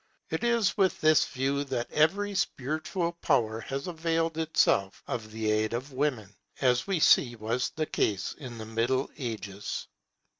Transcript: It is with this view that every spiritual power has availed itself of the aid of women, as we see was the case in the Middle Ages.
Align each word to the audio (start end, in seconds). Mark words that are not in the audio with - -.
It 0.31 0.43
is 0.43 0.75
with 0.75 0.99
this 0.99 1.25
view 1.25 1.63
that 1.65 1.91
every 1.91 2.33
spiritual 2.33 3.11
power 3.11 3.59
has 3.59 3.85
availed 3.85 4.35
itself 4.39 5.03
of 5.05 5.29
the 5.31 5.51
aid 5.51 5.73
of 5.73 5.93
women, 5.93 6.35
as 6.59 6.87
we 6.87 6.99
see 6.99 7.35
was 7.35 7.69
the 7.75 7.85
case 7.85 8.33
in 8.33 8.57
the 8.57 8.65
Middle 8.65 9.11
Ages. 9.19 9.87